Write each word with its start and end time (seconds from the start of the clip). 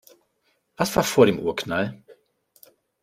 Was 0.77 0.95
war 0.95 1.03
vor 1.03 1.27
dem 1.27 1.37
Urknall? 1.37 2.01